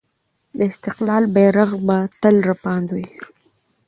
د 0.57 0.59
استقلال 0.71 1.23
بیرغ 1.35 1.71
به 1.87 1.97
تل 2.21 2.35
رپاند 2.51 2.87
وي. 2.95 3.07